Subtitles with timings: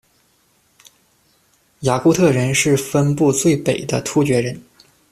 [1.81, 4.59] 雅库特人是分布最北的突厥人。